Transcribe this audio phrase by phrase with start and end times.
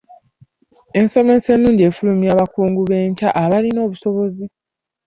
[0.99, 4.45] Ensomesa ennungi efulumya abakugu b'enkya abalina obusobozi.